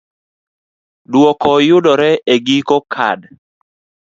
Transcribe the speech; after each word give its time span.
Dwoko 1.11 1.49
yudore 1.67 2.11
e 2.33 2.35
giko 2.45 2.77
kad. 2.93 3.19